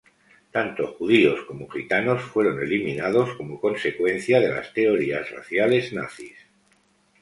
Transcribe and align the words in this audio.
Tanto 0.51 0.95
judíos 0.97 1.41
como 1.47 1.69
gitanos 1.69 2.23
fueron 2.23 2.59
eliminados 2.59 3.35
como 3.37 3.61
consecuencia 3.61 4.39
de 4.39 4.49
las 4.49 4.73
teorías 4.73 5.29
raciales 5.29 5.93
nazis. 5.93 6.35